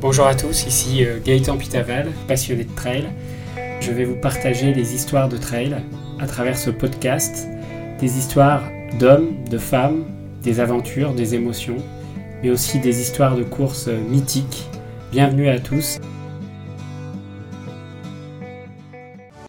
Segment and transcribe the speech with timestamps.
[0.00, 3.06] Bonjour à tous, ici euh, Gaëtan Pitaval, passionné de trail.
[3.82, 5.76] Je vais vous partager des histoires de trail
[6.18, 7.46] à travers ce podcast,
[7.98, 8.62] des histoires
[8.98, 10.06] d'hommes, de femmes,
[10.42, 11.76] des aventures, des émotions,
[12.42, 14.64] mais aussi des histoires de courses euh, mythiques.
[15.12, 15.98] Bienvenue à tous.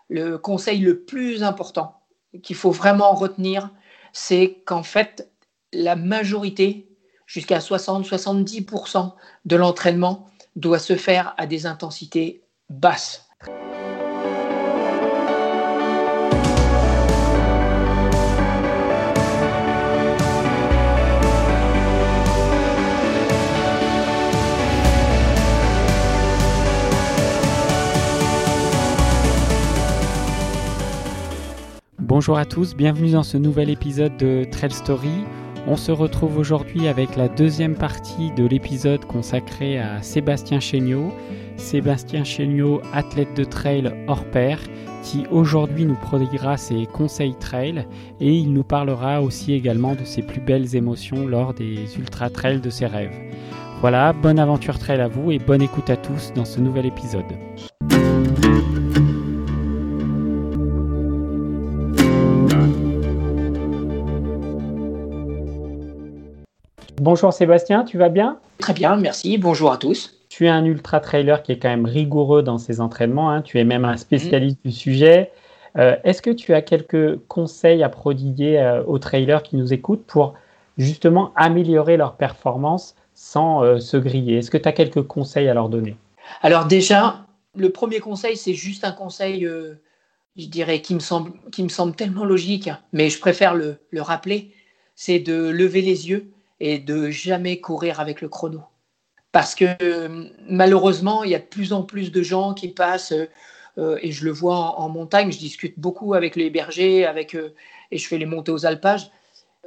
[0.10, 2.02] Le conseil le plus important
[2.44, 3.70] qu'il faut vraiment retenir,
[4.12, 5.32] c'est qu'en fait,
[5.72, 6.90] la majorité,
[7.26, 9.14] jusqu'à 60-70%
[9.46, 13.28] de l'entraînement, doit se faire à des intensités basses.
[31.98, 35.24] Bonjour à tous, bienvenue dans ce nouvel épisode de Trail Story.
[35.68, 41.12] On se retrouve aujourd'hui avec la deuxième partie de l'épisode consacré à Sébastien Chéniaud.
[41.56, 44.60] Sébastien Chéniaud, athlète de trail hors pair,
[45.04, 47.86] qui aujourd'hui nous prodiguera ses conseils trail
[48.20, 52.62] et il nous parlera aussi également de ses plus belles émotions lors des ultra trails
[52.62, 53.16] de ses rêves.
[53.82, 57.26] Voilà, bonne aventure trail à vous et bonne écoute à tous dans ce nouvel épisode.
[67.02, 68.38] Bonjour Sébastien, tu vas bien?
[68.60, 69.40] Très bien, merci.
[69.40, 70.20] Bonjour à tous.
[70.30, 73.32] Tu es un ultra trailer qui est quand même rigoureux dans ses entraînements.
[73.32, 73.42] Hein.
[73.42, 75.32] Tu es même un spécialiste du sujet.
[75.80, 80.06] Euh, est-ce que tu as quelques conseils à prodiguer euh, aux trailers qui nous écoutent
[80.06, 80.36] pour
[80.78, 84.38] justement améliorer leur performance sans euh, se griller?
[84.38, 85.96] Est-ce que tu as quelques conseils à leur donner?
[86.44, 89.50] Alors déjà, le premier conseil, c'est juste un conseil,
[90.38, 94.04] je dirais, qui me, semble, qui me semble tellement logique, mais je préfère le, le
[94.04, 94.54] rappeler,
[94.94, 96.32] c'est de lever les yeux
[96.62, 98.62] et de jamais courir avec le chrono.
[99.32, 99.66] Parce que
[100.48, 103.14] malheureusement, il y a de plus en plus de gens qui passent,
[103.78, 107.56] euh, et je le vois en, montagne, je discute beaucoup avec les bergers, avec, euh,
[107.90, 109.10] et je fais les montées aux alpages.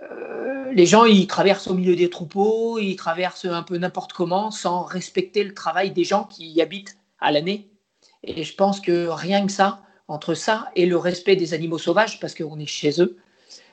[0.03, 4.53] Euh, les gens, ils traversent au milieu des troupeaux, ils traversent un peu n'importe comment
[4.53, 7.71] sans respecter le travail des gens qui y habitent à l'année.
[8.23, 12.21] Et je pense que rien que ça, entre ça et le respect des animaux sauvages,
[12.21, 13.17] parce qu'on est chez eux,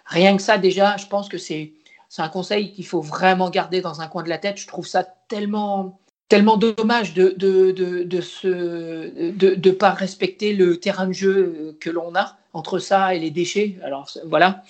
[0.05, 1.73] rien que ça déjà, je pense que c'est
[2.11, 4.57] c'est un conseil qu'il faut vraiment garder dans un coin de la tête.
[4.57, 11.07] Je trouve ça tellement, tellement dommage de de, de, de, de, pas respecter le terrain
[11.07, 13.79] de jeu que l'on a entre ça et les déchets.
[13.81, 14.65] Alors voilà.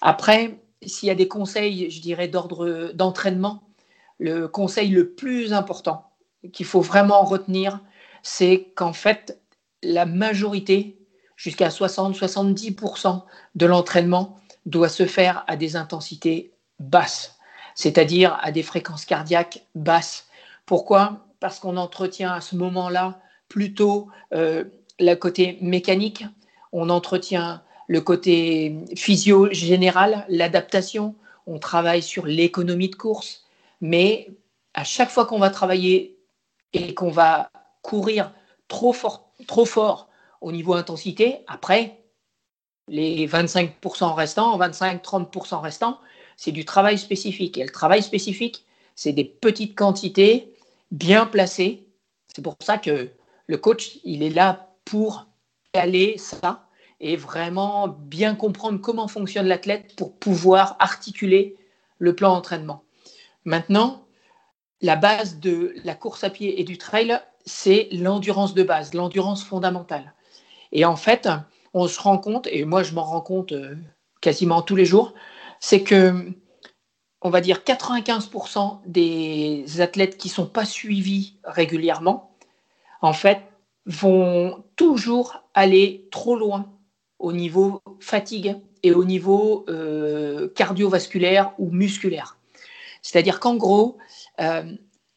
[0.00, 3.62] Après, s'il y a des conseils, je dirais, d'ordre d'entraînement,
[4.18, 6.10] le conseil le plus important
[6.52, 7.78] qu'il faut vraiment retenir,
[8.24, 9.40] c'est qu'en fait,
[9.84, 10.98] la majorité,
[11.36, 13.22] jusqu'à 60-70%
[13.54, 17.38] de l'entraînement, doit se faire à des intensités basse,
[17.74, 20.26] c'est-à-dire à des fréquences cardiaques basses.
[20.66, 21.26] Pourquoi?
[21.40, 24.64] Parce qu'on entretient à ce moment-là plutôt euh,
[24.98, 26.24] le côté mécanique,
[26.72, 31.14] on entretient le côté physio général, l'adaptation,
[31.46, 33.44] on travaille sur l'économie de course,
[33.80, 34.30] mais
[34.72, 36.18] à chaque fois qu'on va travailler
[36.72, 37.50] et qu'on va
[37.82, 38.32] courir
[38.68, 40.08] trop fort, trop fort
[40.40, 42.00] au niveau intensité, après,
[42.88, 45.98] les 25% restants, 25-30% restants,
[46.36, 47.58] c'est du travail spécifique.
[47.58, 48.64] Et le travail spécifique,
[48.94, 50.54] c'est des petites quantités
[50.90, 51.86] bien placées.
[52.34, 53.10] C'est pour ça que
[53.46, 55.26] le coach, il est là pour
[55.72, 56.68] caler ça
[57.00, 61.56] et vraiment bien comprendre comment fonctionne l'athlète pour pouvoir articuler
[61.98, 62.84] le plan d'entraînement.
[63.44, 64.06] Maintenant,
[64.80, 69.44] la base de la course à pied et du trail, c'est l'endurance de base, l'endurance
[69.44, 70.14] fondamentale.
[70.72, 71.28] Et en fait,
[71.72, 73.76] on se rend compte, et moi je m'en rends compte euh,
[74.20, 75.12] quasiment tous les jours,
[75.66, 76.30] c'est que,
[77.22, 82.36] on va dire, 95% des athlètes qui ne sont pas suivis régulièrement,
[83.00, 83.40] en fait,
[83.86, 86.70] vont toujours aller trop loin
[87.18, 92.36] au niveau fatigue et au niveau euh, cardiovasculaire ou musculaire.
[93.00, 93.96] C'est-à-dire qu'en gros,
[94.42, 94.70] euh,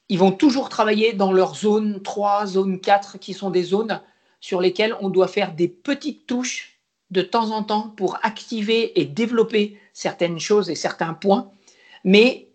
[0.07, 4.01] ils vont toujours travailler dans leur zone 3, zone 4, qui sont des zones
[4.39, 6.76] sur lesquelles on doit faire des petites touches
[7.12, 11.51] de temps en temps pour activer et développer certaines choses et certains points.
[12.04, 12.48] Mais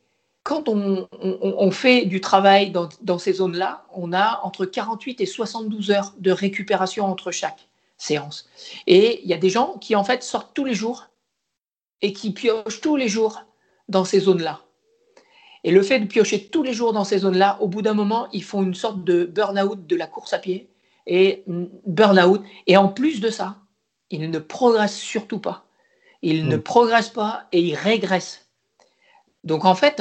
[0.42, 6.14] quand on, fait du travail dans, ces zones-là, on a entre 48 et 72 heures
[6.18, 8.48] de récupération entre chaque séance.
[8.88, 11.06] Et il y a des gens qui en fait sortent tous les jours
[12.00, 13.42] et qui piochent tous les jours
[13.88, 14.62] dans ces zones-là.
[15.64, 18.26] Et le fait de piocher tous les jours dans ces zones-là, au bout d'un moment,
[18.32, 20.68] ils font une sorte de burn-out de la course à pied
[21.06, 21.44] et
[21.86, 22.42] burn-out.
[22.66, 23.58] Et en plus de ça,
[24.12, 25.64] il ne progresse surtout pas.
[26.20, 26.62] Il ne hmm.
[26.62, 28.46] progresse pas et il régresse.
[29.42, 30.00] Donc en fait,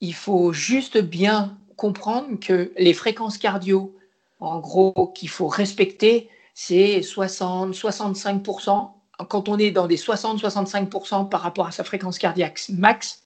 [0.00, 3.94] il faut juste bien comprendre que les fréquences cardio,
[4.40, 8.90] en gros, qu'il faut respecter, c'est 60-65%.
[9.28, 13.22] Quand on est dans des 60-65% par rapport à sa fréquence cardiaque max,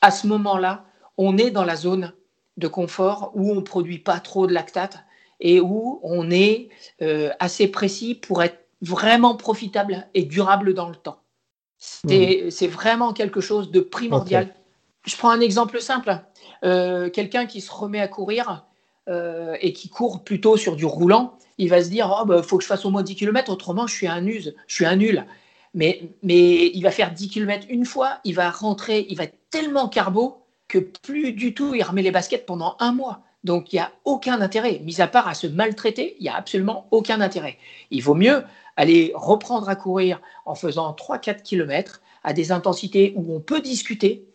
[0.00, 0.84] à ce moment-là,
[1.16, 2.12] on est dans la zone
[2.56, 4.98] de confort où on ne produit pas trop de lactate
[5.40, 6.68] et où on est
[7.02, 11.18] euh, assez précis pour être vraiment profitable et durable dans le temps.
[11.78, 12.66] C'est mmh.
[12.66, 14.54] vraiment quelque chose de primordial.
[15.04, 16.18] Je prends un exemple simple.
[16.64, 18.64] Euh, quelqu'un qui se remet à courir
[19.08, 22.42] euh, et qui court plutôt sur du roulant, il va se dire il oh, bah,
[22.42, 24.86] faut que je fasse au moins 10 km, autrement je suis un use, je suis
[24.86, 25.26] un nul.
[25.74, 29.36] Mais, mais il va faire 10 km une fois, il va rentrer, il va être
[29.50, 30.38] tellement carbo
[30.68, 33.20] que plus du tout il remet les baskets pendant un mois.
[33.42, 36.36] Donc il n'y a aucun intérêt, mis à part à se maltraiter, il n'y a
[36.36, 37.58] absolument aucun intérêt.
[37.90, 38.42] Il vaut mieux
[38.76, 44.26] aller reprendre à courir en faisant 3-4 km à des intensités où on peut discuter.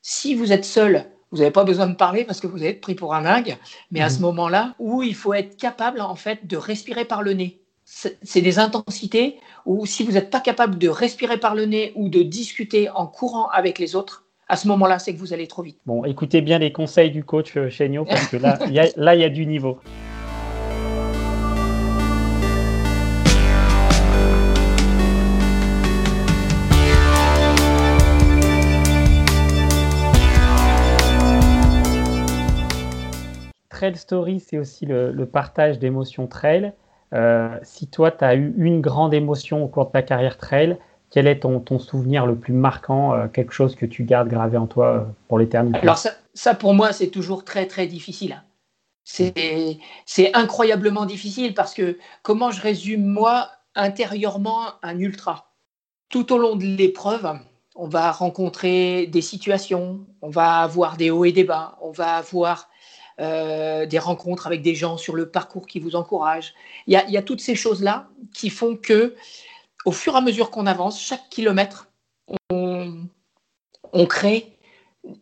[0.00, 2.94] Si vous êtes seul, vous n'avez pas besoin de parler parce que vous êtes pris
[2.94, 3.56] pour un dingue,
[3.90, 4.22] mais à ce mhm.
[4.22, 7.58] moment-là, où il faut être capable en fait de respirer par le nez.
[7.84, 12.08] C'est des intensités où si vous n'êtes pas capable de respirer par le nez ou
[12.08, 15.62] de discuter en courant avec les autres, à ce moment-là, c'est que vous allez trop
[15.62, 15.78] vite.
[15.84, 18.58] Bon, écoutez bien les conseils du coach euh, Chéniaud parce que là,
[19.14, 19.78] il y a du niveau.
[33.82, 36.72] Trail story, c'est aussi le, partage d'émotions trail.
[37.14, 40.78] Euh, si toi, tu as eu une grande émotion au cours de ta carrière trail,
[41.10, 44.68] quel est ton, souvenir le plus marquant, euh, quelque chose que tu gardes gravé en
[44.68, 45.80] toi euh, pour l'éternité?
[45.82, 48.44] Alors ça, ça, pour moi, c'est toujours très, très difficile.
[49.04, 49.80] C'est
[50.32, 55.56] incroyablement difficile parce que comment je résume, moi, intérieurement, un ultra?
[56.08, 57.36] Tout au long de l'épreuve,
[57.74, 62.14] on va rencontrer des situations, on va avoir des hauts et des bas, on va
[62.14, 62.68] avoir
[63.20, 66.54] euh, des rencontres avec des gens sur le parcours qui vous encouragent.
[66.86, 69.14] Il y a, toutes ces choses-là qui font que,
[69.84, 71.88] au fur et à mesure qu'on avance, chaque kilomètre,
[72.50, 73.06] on,
[74.06, 74.58] crée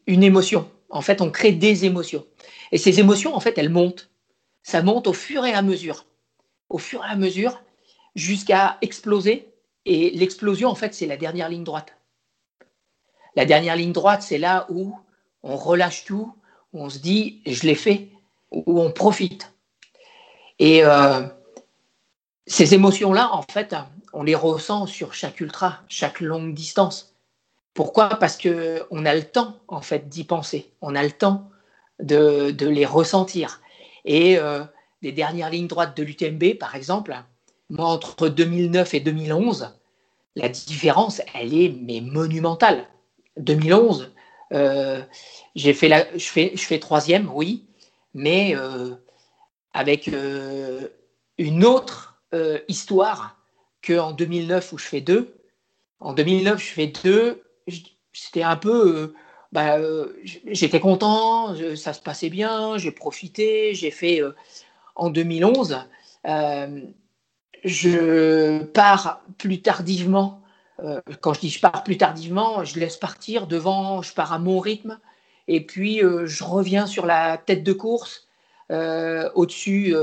[0.07, 0.71] une émotion.
[0.89, 2.25] En fait, on crée des émotions.
[2.73, 4.11] Et ces émotions, en fait, elles montent.
[4.63, 6.07] Ça monte au fur et à mesure.
[6.69, 7.61] Au fur et à mesure,
[8.15, 9.49] jusqu'à exploser.
[9.85, 11.97] Et l'explosion, en fait, c'est la dernière ligne droite.
[13.35, 14.95] La dernière ligne droite, c'est là où
[15.43, 16.33] on relâche tout,
[16.73, 18.09] où on se dit je l'ai fait,
[18.51, 19.53] où on profite.
[20.59, 21.23] Et euh,
[22.47, 23.75] ces émotions-là, en fait,
[24.13, 27.15] on les ressent sur chaque ultra, chaque longue distance.
[27.75, 28.09] Pourquoi?
[28.11, 30.71] Parce que on a le temps, en fait, d'y penser.
[30.81, 31.49] On a le temps
[32.01, 33.61] de, les ressentir.
[34.05, 34.65] Et euh,
[35.03, 37.17] des dernières lignes droites de l'UTMB, par exemple,
[37.79, 39.75] entre 2009 et 2011,
[40.37, 42.87] la différence, elle est mais monumentale.
[43.37, 44.20] 2011, euh,
[44.51, 47.65] j'ai fait la, je fais, je fais troisième, oui,
[48.15, 48.95] mais euh,
[49.73, 50.89] avec euh,
[51.39, 52.07] une autre
[52.69, 53.37] histoire
[53.85, 55.35] qu'en 2009 où je fais deux.
[55.99, 57.43] En 2009, je fais deux.
[58.13, 59.15] C'était un peu,
[59.51, 59.79] bah,
[60.23, 64.23] j'étais content, ça se passait bien, j'ai profité, j'ai fait
[64.95, 65.79] en 2011.
[67.65, 70.41] je pars plus tardivement
[70.85, 74.39] euh, quand je dis je pars plus tardivement, je laisse partir devant, je pars à
[74.39, 74.99] mon rythme,
[75.49, 78.29] et puis euh, je reviens sur la tête de course
[78.71, 79.95] euh, au-dessus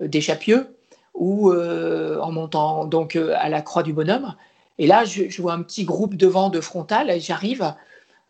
[0.00, 0.68] des Chapieux
[1.14, 4.34] ou en montant donc à la Croix du Bonhomme.
[4.78, 7.74] Et là, je, vois un petit groupe devant de frontal, et j'arrive.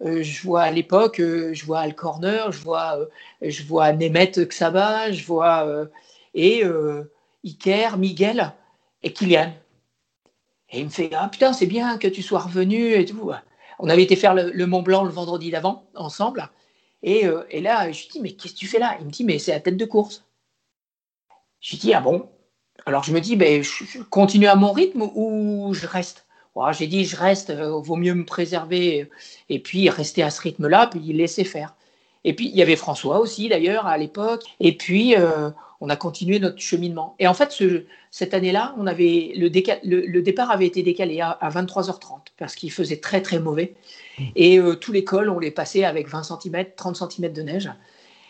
[0.00, 2.96] je vois à l'époque, je vois Al Corner, je vois,
[3.42, 5.66] je vois Nemeth Xaba, je vois
[6.34, 6.62] et
[7.44, 8.52] Iker, Miguel
[9.02, 9.52] et Kylian.
[10.70, 13.30] Et il me fait Ah putain, c'est bien que tu sois revenu et tout.
[13.78, 16.48] On avait été faire le, Mont Blanc le vendredi d'avant, ensemble.
[17.02, 18.96] Et, euh, et, là, je lui dis Mais qu'est-ce que tu fais là?
[19.00, 20.24] Il me dit Mais c'est la tête de course.
[21.60, 22.28] Je lui dis Ah bon?
[22.84, 26.26] Alors je me dis ben, Je continue à mon rythme ou je reste?
[26.72, 29.10] J'ai dit Je reste, euh, vaut mieux me préserver
[29.48, 31.74] et puis rester à ce rythme-là, puis laisser faire.
[32.24, 34.44] Et puis il y avait François aussi d'ailleurs à l'époque.
[34.60, 37.14] Et puis euh, on a continué notre cheminement.
[37.18, 37.62] Et en fait,
[38.10, 39.48] cette année-là, on avait le,
[40.20, 43.74] départ avait été décalé à, 23h30 parce qu'il faisait très très mauvais.
[44.34, 47.70] Et euh, tous les cols, on les passait avec 20 cm, 30 cm de neige.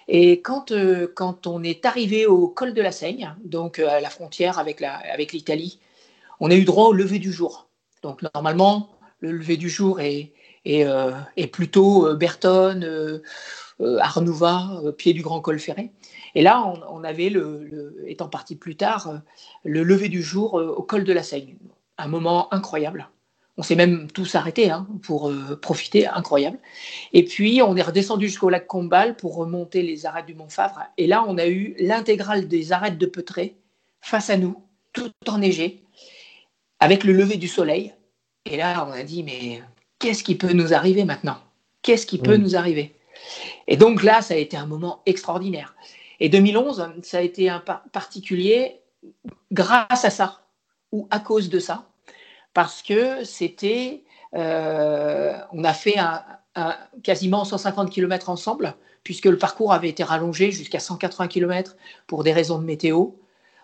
[0.09, 4.00] Et quand, euh, quand on est arrivé au col de la Seigne, donc euh, à
[4.00, 4.81] la frontière avec
[5.33, 5.81] l'Italie,
[6.41, 7.69] on a eu droit au lever du jour.
[8.03, 10.33] Donc normalement, le lever du jour est
[11.53, 13.21] plutôt Berton,
[13.81, 15.91] Arnouva, pied du Grand Col Ferré.
[16.37, 19.16] Et là, on, avait, le, étant parti plus tard, euh,
[19.64, 21.57] le lever du jour euh, au col de la Seigne.
[21.97, 23.09] Un moment incroyable.
[23.57, 26.59] On s'est même tous arrêtés hein, pour profiter, incroyable.
[27.14, 30.83] Et puis, on est redescendu jusqu'au lac Combal pour remonter les arêtes du Mont Favre.
[30.99, 33.57] Et là, on a eu l'intégrale des arêtes de Peutré
[34.02, 34.62] face à nous,
[34.93, 35.85] tout enneigé,
[36.81, 37.95] avec le lever du soleil.
[38.45, 39.62] Et là, on a dit, mais
[39.99, 41.38] qu'est-ce qui peut nous arriver maintenant?
[41.81, 42.95] Qu'est-ce qui peut nous arriver?
[43.69, 45.75] Et donc là, ça a été un moment extraordinaire.
[46.20, 48.80] Et 2011, ça a été un particulier
[49.52, 50.40] grâce à ça,
[50.92, 51.88] ou à cause de ça,
[52.54, 54.04] parce que c'était,
[54.35, 55.96] euh, on a fait
[57.02, 62.32] quasiment 150 km ensemble, puisque le parcours avait été rallongé jusqu'à 180 km pour des
[62.32, 63.11] raisons de météo,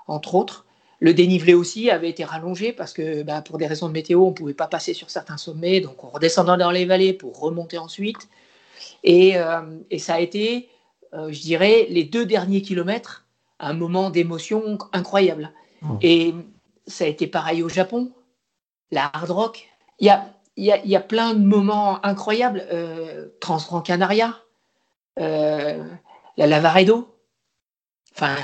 [0.06, 0.66] entre autres.
[1.00, 4.28] Le dénivelé aussi avait été rallongé parce que bah, pour des raisons de météo, on
[4.28, 7.76] ne pouvait pas passer sur certains sommets, donc on redescendait dans les vallées pour remonter
[7.76, 8.28] ensuite.
[9.02, 9.62] Et, euh,
[9.98, 10.68] ça a été,
[11.12, 13.26] je dirais, les deux derniers kilomètres,
[13.60, 15.52] un moment d'émotion incroyable.
[15.82, 15.96] Mmh.
[16.02, 16.34] Et
[16.86, 18.12] ça a été pareil au Japon,
[18.90, 19.68] la hard rock.
[19.98, 22.66] Il y a, y, a, plein de moments incroyables.
[22.72, 24.36] Euh, Transgran Canaria,
[25.18, 25.84] euh,
[26.36, 27.08] la Lavaredo.
[28.14, 28.36] Enfin,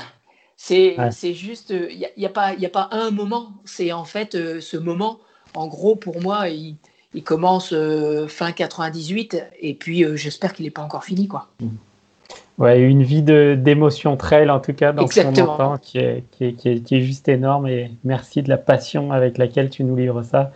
[0.55, 3.53] c'est juste, il n'y a, y a, pas, a pas un moment.
[3.65, 5.19] C'est en fait euh, ce moment,
[5.53, 6.77] en gros, pour moi, il,
[7.23, 11.27] commence euh, fin 98 et puis euh, j'espère qu'il n'est pas encore fini.
[11.27, 11.49] quoi.
[11.59, 11.67] Mmh.
[12.59, 16.83] Ouais, une vie d'émotion trail en tout cas dans qui est, qui, est, qui, est,
[16.83, 20.51] qui est juste énorme et merci de la passion avec laquelle tu nous livres ça.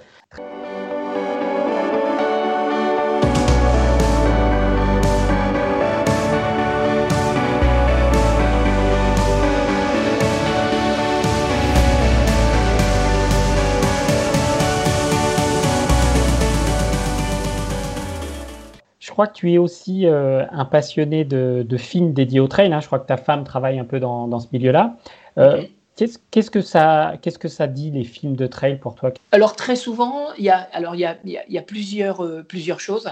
[19.14, 22.74] Crois que tu es aussi euh, un passionné de, films dédiés au trail.
[22.74, 22.82] Hein.
[22.82, 24.98] Je crois que ta femme travaille un peu dans, ce milieu-là.
[25.38, 25.64] Euh,
[25.96, 29.12] qu'est-ce, que ça, qu'est-ce que ça dit les films de trail pour toi?
[29.32, 32.80] Alors très souvent, il y a, alors il y a, y a plusieurs, euh, plusieurs
[32.80, 33.08] choses.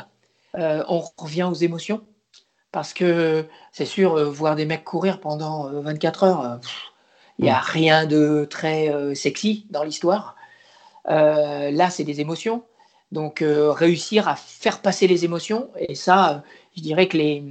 [0.55, 2.01] on revient aux émotions
[2.72, 6.60] parce que c'est sûr, voir des mecs courir pendant 24 heures,
[7.38, 7.65] il n'y a mm.
[7.65, 10.36] rien de très sexy dans l'histoire.
[11.05, 12.63] là, c'est des émotions.
[13.12, 15.70] Donc euh, réussir à faire passer les émotions.
[15.77, 16.39] Et ça, euh,
[16.77, 17.44] je dirais que les...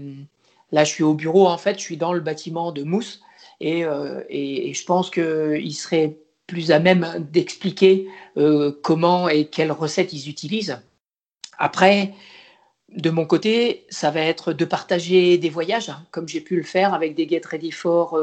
[0.72, 3.20] là, je suis au bureau, en fait, je suis dans le bâtiment de Mousse.
[3.60, 8.08] Et, euh, et, je pense qu'il serait plus à même d'expliquer
[8.82, 10.80] comment et quelles recettes ils utilisent.
[11.58, 12.12] Après,
[12.88, 16.64] de mon côté, ça va être de partager des voyages, hein, comme j'ai pu le
[16.64, 18.18] faire avec des Get Ready for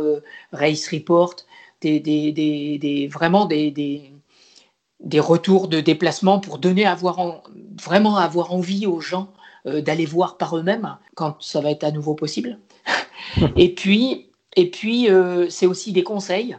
[0.51, 1.35] Race Report,
[1.79, 3.71] des, des, des, vraiment des,
[4.99, 7.43] des retours de déplacement pour donner avoir
[7.81, 9.31] vraiment avoir envie aux gens
[9.67, 12.59] euh, d'aller voir par eux-mêmes quand ça va être à nouveau possible.
[13.55, 16.57] et puis, et puis euh, c'est aussi des conseils.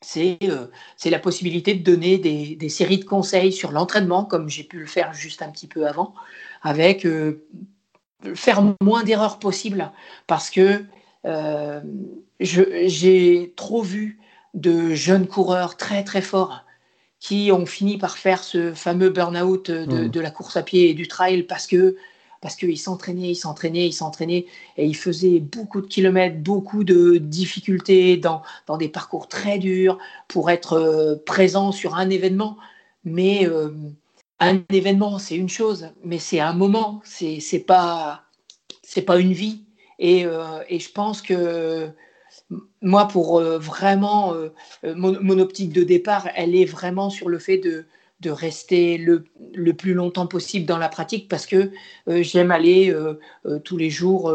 [0.00, 0.66] C'est euh,
[1.04, 4.86] la possibilité de donner des, des, séries de conseils sur l'entraînement, comme j'ai pu le
[4.86, 6.12] faire juste un petit peu avant,
[6.62, 7.06] avec
[8.34, 9.92] faire moins d'erreurs possibles,
[10.26, 10.84] parce que
[12.40, 14.18] j'ai trop vu
[14.54, 16.61] de jeunes coureurs très très forts
[17.22, 20.20] qui ont fini par faire ce fameux burn-out de, mm.
[20.20, 21.96] la course à pied et du trail parce que
[22.40, 27.18] parce qu'ils s'entraînaient, ils s'entraînaient, ils s'entraînaient et ils faisaient beaucoup de kilomètres, beaucoup de
[27.18, 32.56] difficultés dans, dans des parcours très durs pour être euh, présents sur un événement.
[33.04, 33.70] Mais euh,
[34.40, 38.24] un événement, c'est une chose, mais c'est un moment, c'est pas
[39.06, 39.62] pas une vie.
[40.00, 41.88] Et, euh, et je pense que
[42.82, 44.48] moi, pour euh, vraiment, euh,
[44.84, 47.84] euh, mon, optique de départ, elle est vraiment sur le fait de,
[48.20, 51.70] de rester le, le, plus longtemps possible dans la pratique parce que
[52.06, 52.94] j'aime aller
[53.64, 54.32] tous les jours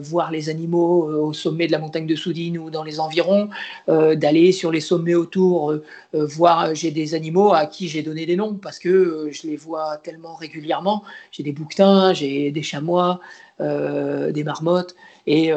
[0.00, 3.48] voir les animaux au sommet de la montagne de Soudine ou dans les environs,
[3.88, 5.74] d'aller sur les sommets autour,
[6.12, 9.96] voir, j'ai des animaux à qui j'ai donné des noms parce que je les vois
[9.96, 11.02] tellement régulièrement.
[11.32, 13.18] J'ai des bouquetins, j'ai des chamois,
[13.58, 14.94] des marmottes
[15.26, 15.52] et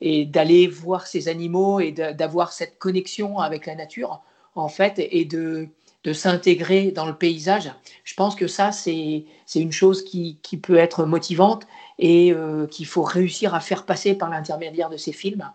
[0.00, 4.22] et d'aller voir ces animaux et d'avoir cette connexion avec la nature,
[4.54, 5.68] en fait, et de,
[6.04, 7.72] de s'intégrer dans le paysage.
[8.04, 9.24] Je pense que ça, c'est
[9.54, 11.66] une chose qui, qui, peut être motivante
[11.98, 15.50] et euh, qu'il faut réussir à faire passer par l'intermédiaire de ces films.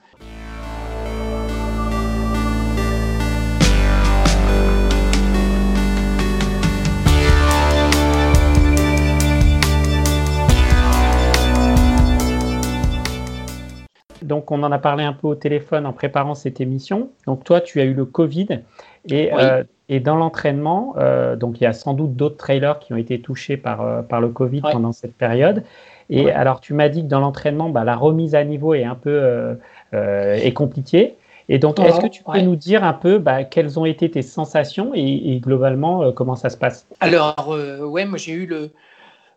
[14.31, 17.09] Donc on en a parlé un peu au téléphone en préparant cette émission.
[17.27, 18.61] Donc toi, tu as eu le Covid
[19.09, 22.93] et, euh, et dans l'entraînement, euh, donc il y a sans doute d'autres trailers qui
[22.93, 25.65] ont été touchés par, euh, par le Covid pendant cette période.
[26.09, 28.95] Et alors tu m'as dit que dans l'entraînement, bah, la remise à niveau est un
[28.95, 29.57] peu
[29.91, 31.15] est compliquée.
[31.49, 34.21] Et donc, est-ce que tu peux nous dire un peu bah, quelles ont été tes
[34.21, 36.87] sensations et, globalement comment ça se passe?
[37.01, 38.71] Alors, ouais, moi j'ai eu le,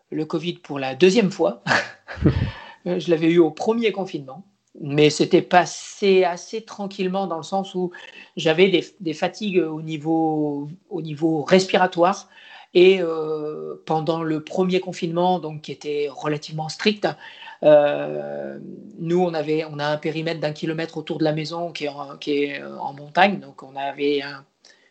[0.09, 1.63] le Covid pour la deuxième fois.
[2.85, 4.45] je l'avais eu au premier confinement
[4.81, 7.91] mais c'était passé assez tranquillement dans le sens où
[8.35, 12.29] j'avais des, des, fatigues au niveau, au niveau respiratoire.
[12.73, 17.07] Et euh, pendant le premier confinement, donc qui était relativement strict,
[17.63, 18.59] euh,
[18.99, 21.89] nous on avait, on a un périmètre d'un kilomètre autour de la maison qui est
[21.89, 24.43] en, qui est en montagne, donc on avait un,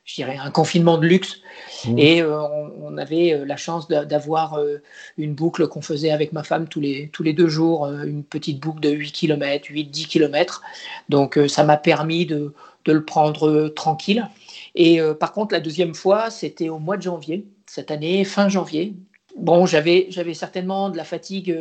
[0.05, 1.39] je dirais, un confinement de luxe.
[1.87, 1.99] Mmh.
[1.99, 2.41] Et euh,
[2.83, 4.83] on, avait euh, la chance d'avoir euh,
[5.17, 8.61] une boucle qu'on faisait avec ma femme tous les, tous les deux jours, une petite
[8.61, 10.63] boucle de 8 km, 8-10 km.
[11.09, 12.53] Donc ça m'a permis de,
[12.85, 14.29] de, le prendre tranquille.
[14.75, 18.95] Et par contre, la deuxième fois, c'était au mois de janvier, cette année, fin janvier.
[19.37, 21.57] Bon, j'avais certainement de la fatigue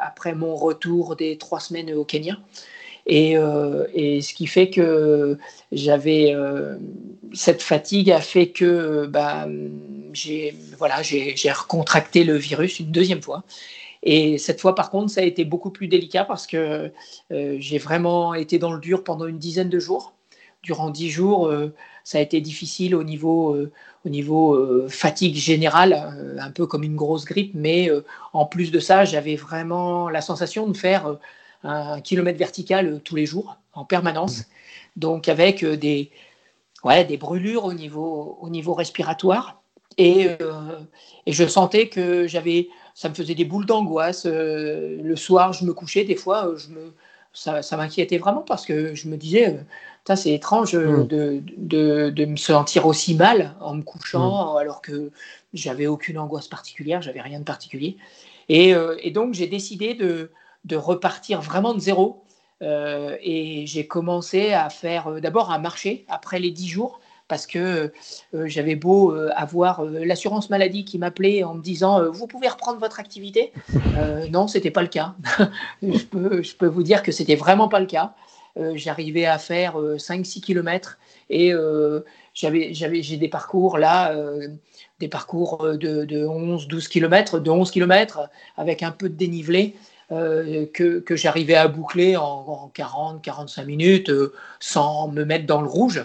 [0.00, 2.38] après mon retour des trois semaines au Kenya.
[3.06, 5.38] Et, euh, et, ce qui fait que
[5.72, 6.76] j'avais euh,
[7.32, 9.48] cette fatigue a fait que bah,
[10.12, 13.42] j'ai voilà, recontracté le virus une deuxième fois.
[14.04, 16.92] Et cette fois, par contre, ça a été beaucoup plus délicat parce que
[17.32, 20.14] euh, j'ai vraiment été dans le dur pendant une dizaine de jours.
[20.62, 21.52] Durant dix jours,
[22.04, 23.56] ça a été difficile au niveau,
[24.04, 27.50] au niveau fatigue générale, un peu comme une grosse grippe.
[27.56, 27.90] Mais
[28.32, 31.18] en plus de ça, j'avais vraiment la sensation de faire
[31.64, 34.44] un kilomètre vertical euh, tous les jours, en permanence.
[34.96, 36.10] Donc avec euh, des,
[36.84, 39.60] ouais, des brûlures au niveau, au niveau respiratoire.
[39.98, 40.80] Et, euh,
[41.26, 44.24] et je sentais que j'avais, ça me faisait des boules d'angoisse.
[44.24, 46.94] le soir, je me couchais, des fois, je me,
[47.34, 49.60] ça, ça m'inquiétait vraiment parce que je me disais,
[50.16, 51.06] c'est étrange mmh.
[51.08, 54.56] de, de, de, me sentir aussi mal en me couchant, mmh.
[54.56, 55.10] alors que
[55.52, 57.98] j'avais aucune angoisse particulière, j'avais rien de particulier.
[58.48, 60.30] Et, et donc, j'ai décidé de,
[60.64, 62.22] de repartir vraiment de zéro.
[62.62, 67.46] Euh, et j'ai commencé à faire euh, d'abord un marché après les dix jours parce
[67.46, 67.92] que
[68.34, 73.00] euh, j'avais beau avoir l'assurance maladie qui m'appelait en me disant vous pouvez reprendre votre
[73.00, 73.52] activité?
[74.30, 75.14] non, c'était pas le cas.
[75.82, 78.14] je, peux, je, peux, vous dire que c'était vraiment pas le cas.
[78.74, 80.98] J'arrivais à faire 5-6 km
[81.30, 81.52] et
[82.34, 84.14] j'avais, j'ai des parcours là,
[85.00, 89.74] des parcours de, de 11-12 km, de 11 km avec un peu de dénivelé.
[90.10, 96.04] Euh, que, j'arrivais à boucler en, 40-45 minutes euh, sans me mettre dans le rouge.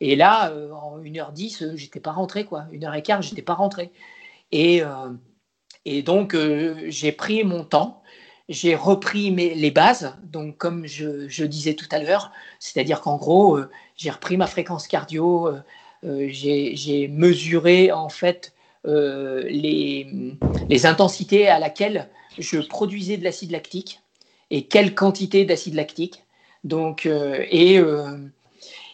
[0.00, 2.64] Et là, euh, en 1h10, j'étais pas rentré, quoi.
[2.72, 3.90] 1h15, j'étais pas rentré.
[4.52, 4.82] Et,
[5.86, 6.36] et donc,
[6.88, 8.02] j'ai pris mon temps,
[8.50, 13.16] j'ai repris mes, les bases, donc comme je, je disais tout à l'heure, c'est-à-dire qu'en
[13.16, 13.58] gros,
[13.96, 15.48] j'ai repris ma fréquence cardio,
[16.02, 18.52] j'ai mesuré en fait
[18.84, 20.36] les,
[20.68, 24.00] les intensités à laquelle je produisais de l'acide lactique
[24.50, 26.24] et quelle quantité d'acide lactique.
[26.64, 28.18] Donc, euh, et, euh,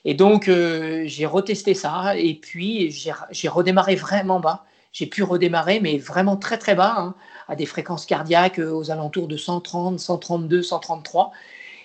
[0.04, 4.64] et donc, euh, j'ai retesté ça et puis j'ai redémarré vraiment bas.
[4.92, 7.14] J'ai pu redémarrer, mais vraiment très très bas, hein,
[7.46, 11.32] à des fréquences cardiaques aux alentours de 130, 132, 133.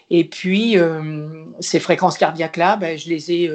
[0.09, 0.77] Et puis,
[1.59, 3.51] ces fréquences cardiaques-là, ben, je les ai,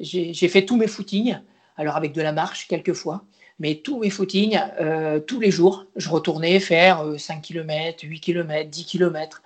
[0.00, 1.38] j'ai fait tous mes footings,
[1.76, 3.24] alors avec de la marche quelquefois,
[3.58, 8.70] mais tous mes footings, euh, tous les jours, je retournais faire 5 km, 8 km,
[8.70, 9.42] 10 km,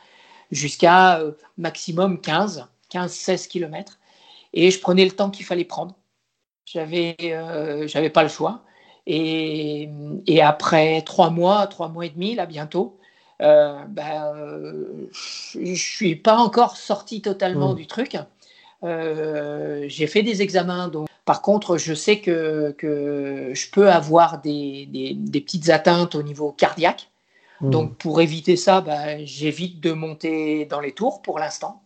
[0.50, 3.98] jusqu'à euh, maximum 15, 15-16 km.
[4.54, 5.94] Et je prenais le temps qu'il fallait prendre.
[6.64, 8.62] J'avais euh, j'avais pas le choix.
[9.08, 9.88] Et,
[10.26, 12.98] et, après trois mois, trois mois et demi, là bientôt,
[13.38, 14.32] ben,
[15.12, 17.76] je ne suis pas encore sorti totalement mmh.
[17.76, 18.16] du truc.
[18.82, 25.68] J'ai fait des examens donc, par contre, je sais que, je peux avoir des, petites
[25.68, 27.10] atteintes au niveau cardiaque.
[27.60, 27.70] Hmm.
[27.70, 31.82] Donc, pour éviter ça, bah, j'évite de monter dans les tours pour l'instant.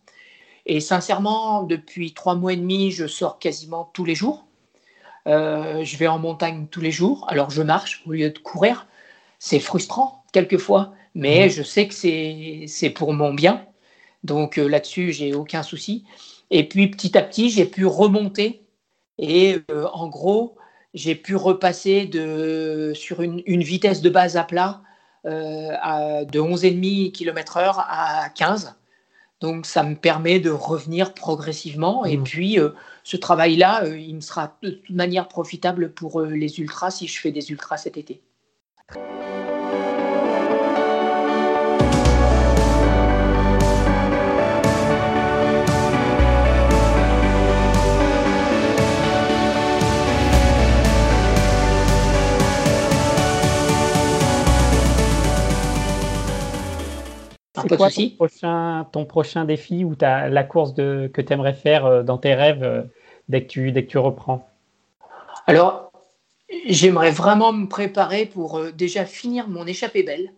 [0.67, 4.45] Et sincèrement, depuis trois mois et demi, je sors quasiment tous les jours.
[5.27, 7.25] Euh, je vais en montagne tous les jours.
[7.27, 8.85] Alors, je marche au lieu de courir.
[9.39, 11.49] C'est frustrant quelquefois, mais hmm.
[11.49, 13.65] je sais que c'est pour mon bien.
[14.23, 16.03] Donc euh, là-dessus, j'ai aucun souci.
[16.51, 18.60] Et puis petit à petit, j'ai pu remonter
[19.17, 20.55] et euh, en gros,
[20.93, 24.81] j'ai pu repasser de, sur une, vitesse de base à plat
[25.25, 28.75] euh, à, de 11,5 km/h à 15.
[29.39, 32.05] Donc ça me permet de revenir progressivement.
[32.05, 32.23] Et mmh.
[32.23, 32.69] puis euh,
[33.03, 37.31] ce travail-là, il me sera de toute manière profitable pour les ultras si je fais
[37.31, 38.21] des ultras cet été.
[57.61, 61.53] C'est quoi ton prochain, ton prochain, défi ou ta, la course de, que tu aimerais
[61.53, 62.83] faire euh, dans tes rêves euh,
[63.29, 64.47] dès, que tu, dès que tu reprends?
[65.47, 65.91] Alors,
[66.67, 70.33] j'aimerais vraiment me préparer pour euh, déjà finir mon échappée belle.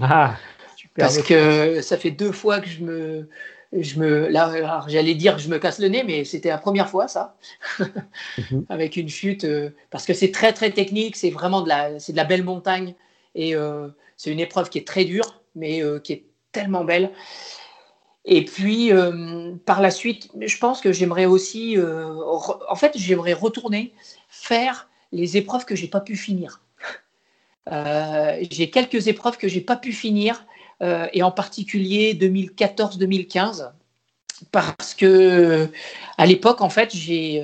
[0.00, 0.36] Ah,
[0.76, 1.06] super.
[1.06, 3.28] Parce que ça fait deux fois que je me.
[3.74, 6.90] Je me là, j'allais dire que je me casse le nez, mais c'était la première
[6.90, 7.36] fois, ça.
[8.36, 8.66] Mhm.
[8.68, 9.46] Avec une chute.
[9.88, 11.16] parce que c'est très, très technique.
[11.16, 12.94] C'est vraiment de la, de la belle montagne.
[13.34, 13.54] Et
[14.18, 17.10] c'est une épreuve qui est très dure, mais qui est tellement belle.
[18.24, 22.14] Et puis, euh, par la suite, je pense que j'aimerais aussi, euh,
[22.68, 23.92] en fait, j'aimerais retourner
[24.28, 26.60] faire les épreuves que j'ai pas pu finir.
[27.70, 30.46] Euh, j'ai quelques épreuves que j'ai pas pu finir,
[31.12, 33.70] et en particulier 2014-2015,
[34.50, 35.68] parce que
[36.18, 37.40] à l'époque, en fait, j'ai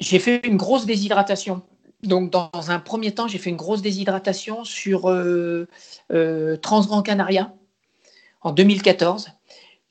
[0.00, 1.62] fait une grosse déshydratation.
[2.02, 5.02] Donc, dans un premier temps, j'ai fait une grosse déshydratation sur
[6.62, 7.52] Transgran Canaria
[8.46, 9.32] en 2014,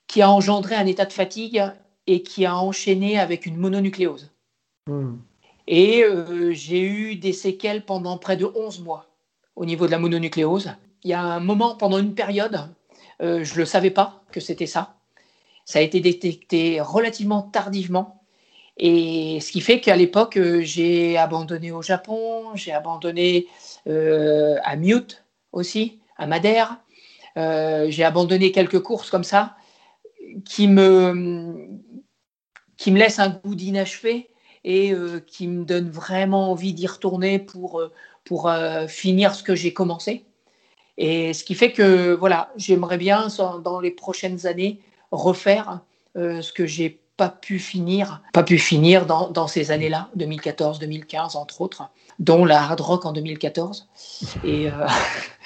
[0.08, 1.62] qui a engendré un état de fatigue
[2.08, 4.32] et qui a enchaîné avec une mononucléose.
[4.88, 5.18] Hmm.
[5.68, 9.08] Et euh, j'ai eu des séquelles pendant près de 11 mois
[9.58, 10.72] au niveau de la mononucléose.
[11.04, 12.70] Il y a un moment, pendant une période,
[13.22, 14.96] euh, je ne le savais pas que c'était ça.
[15.65, 18.22] Ça a été détecté relativement tardivement.
[18.78, 23.48] Et ce qui fait qu'à l'époque, euh, j'ai abandonné au Japon, j'ai abandonné
[23.86, 26.78] à Mute aussi, à Madère.
[27.38, 29.56] Euh, j'ai abandonné quelques courses comme ça
[30.45, 31.67] qui me,
[32.78, 34.30] qui me laissent un goût d'inachevé
[34.63, 37.91] et euh, qui me donnent vraiment envie d'y retourner pour, euh,
[38.24, 38.52] pour
[38.88, 40.26] finir ce que j'ai commencé.
[40.98, 43.28] Et ce qui fait que voilà, j'aimerais bien
[43.63, 44.80] dans les prochaines années
[45.12, 45.82] refaire
[46.15, 51.36] ce que j'ai pas pu finir, pas pu finir dans, dans ces années-là, 2014, 2015
[51.36, 53.89] entre autres, dont la hard rock en 2014.
[54.45, 54.69] Et,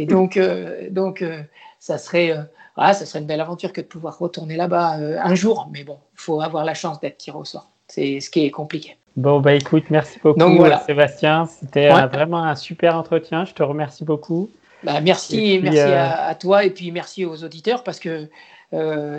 [0.00, 1.42] et donc, euh, donc euh,
[1.78, 2.40] ça, serait, euh,
[2.76, 5.68] ah, ça serait une belle aventure que de pouvoir retourner là-bas un jour.
[5.70, 7.68] Mais bon, il faut avoir la chance d'être tiré au sort.
[7.86, 8.96] C'est ce qui est compliqué.
[9.16, 10.40] Bon, bah écoute, merci beaucoup
[10.86, 11.46] Sébastien.
[11.46, 13.44] C'était vraiment un super entretien.
[13.44, 14.48] Je te remercie beaucoup.
[14.84, 18.30] Bah, merci, merci à, toi et puis merci aux auditeurs parce que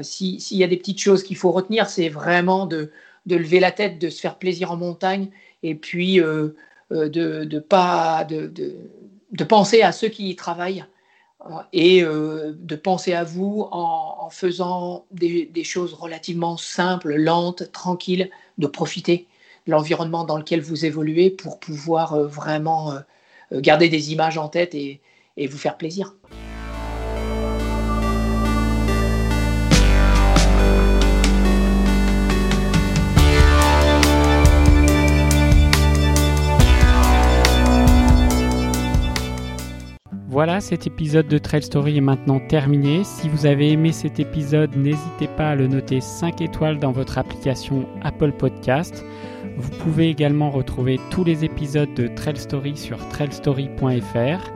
[0.02, 2.92] s'il y a des petites choses qu'il faut retenir, c'est vraiment de,
[3.28, 5.28] de, lever la tête, de se faire plaisir en montagne
[5.62, 6.56] et puis de
[6.90, 8.24] ne pas.
[8.24, 8.76] de, de
[9.44, 10.86] penser à ceux qui y travaillent
[11.46, 18.30] euh, et euh, de penser à vous en, faisant des, choses relativement simples, lentes, tranquilles,
[18.58, 19.28] de profiter
[19.68, 22.94] de l'environnement dans lequel vous évoluez pour pouvoir euh, vraiment
[23.52, 25.02] garder des images en tête et
[25.38, 26.16] vous faire plaisir.
[40.32, 43.04] Voilà, cet épisode de Trail Story est maintenant terminé.
[43.04, 47.18] Si vous avez aimé cet épisode, n'hésitez pas à le noter 5 étoiles dans votre
[47.18, 49.04] application Apple Podcast.
[49.58, 54.52] Vous pouvez également retrouver tous les épisodes de Trail Story sur trailstory.fr.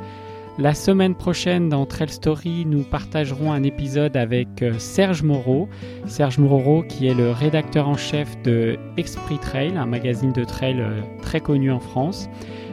[0.57, 5.67] La semaine prochaine dans Trail Story, nous partagerons un épisode avec euh, Serge Moreau.
[6.05, 10.79] Serge Moreau qui est le rédacteur en chef de Esprit Trail, un magazine de trail
[10.79, 12.29] euh, très connu en France.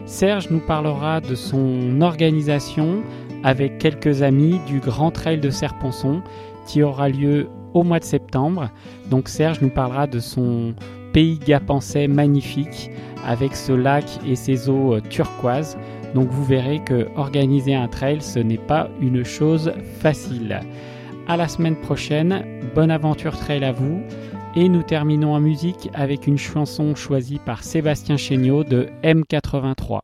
[0.06, 3.02] Serge nous parlera de son organisation
[3.44, 6.22] avec quelques amis du Grand Trail de Serponçon
[6.66, 8.70] qui aura lieu au mois de septembre.
[9.10, 10.74] Donc Serge nous parlera de son
[11.12, 12.90] pays gapençais magnifique
[13.26, 15.78] avec ce lac et ses eaux euh, turquoises.
[16.14, 20.60] Donc vous verrez que organiser un trail ce n'est pas une chose facile.
[21.28, 24.02] À la semaine prochaine, bonne aventure trail à vous.
[24.54, 30.00] Et nous terminons en musique avec une chanson choisie par Sébastien Chéniaud de M83.